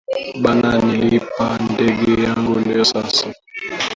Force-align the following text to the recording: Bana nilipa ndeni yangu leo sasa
Bana 0.43 0.77
nilipa 0.79 1.57
ndeni 1.63 2.23
yangu 2.23 2.59
leo 2.59 2.85
sasa 2.85 3.27